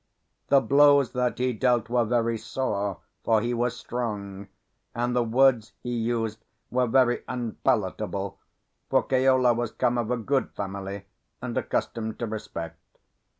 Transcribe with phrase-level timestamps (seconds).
[0.47, 4.47] The blows that he dealt were very sore, for he was strong;
[4.95, 8.39] and the words he used were very unpalatable,
[8.89, 11.05] for Keola was come of a good family
[11.39, 12.79] and accustomed to respect.